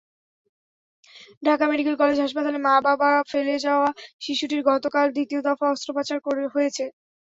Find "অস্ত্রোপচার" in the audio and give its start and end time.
5.73-6.17